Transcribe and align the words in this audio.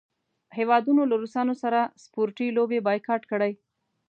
هیوادونو 0.57 1.01
له 1.09 1.15
روسانو 1.21 1.53
سره 1.63 1.79
سپورټي 2.03 2.47
لوبې 2.57 2.79
بایکاټ 2.87 3.21
کړې. 3.31 3.51